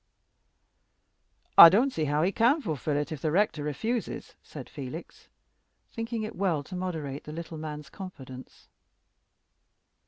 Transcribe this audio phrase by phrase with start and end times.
[1.59, 5.29] "I don't see how he can fulfill it if the rector refuses," said Felix,
[5.91, 8.67] thinking it well to moderate the little man's confidence.